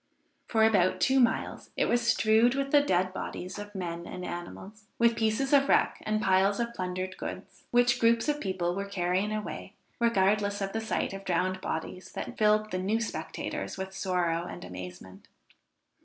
[0.47, 4.85] For about two miles it was strewed with the dead bodies of men and animals,
[4.97, 9.31] with pieces of wreck and piles of plundered goods, which groups of people were carrying
[9.31, 14.47] away, regardless of the sight of drowned bodies that filled the new spectators with sorrow
[14.47, 15.27] and amazement.